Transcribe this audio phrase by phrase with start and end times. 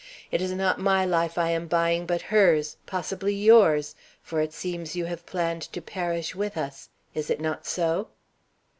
[0.31, 3.93] "It is not my life I am buying, but hers, possibly yours;
[4.23, 6.89] for it seems you have planned to perish with us.
[7.13, 8.07] Is it not so?"